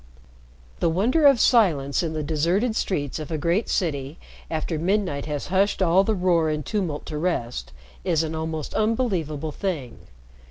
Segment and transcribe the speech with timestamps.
[0.79, 4.17] The wonder of silence in the deserted streets of a great city,
[4.49, 7.71] after midnight has hushed all the roar and tumult to rest,
[8.03, 9.99] is an almost unbelievable thing.